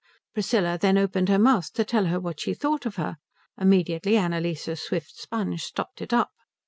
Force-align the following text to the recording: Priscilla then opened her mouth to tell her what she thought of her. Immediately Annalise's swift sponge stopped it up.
Priscilla 0.33 0.79
then 0.81 0.97
opened 0.97 1.29
her 1.29 1.37
mouth 1.37 1.71
to 1.73 1.85
tell 1.85 2.05
her 2.05 2.19
what 2.19 2.39
she 2.39 2.55
thought 2.55 2.87
of 2.87 2.95
her. 2.95 3.17
Immediately 3.59 4.17
Annalise's 4.17 4.81
swift 4.81 5.15
sponge 5.15 5.61
stopped 5.61 6.01
it 6.01 6.11
up. 6.11 6.31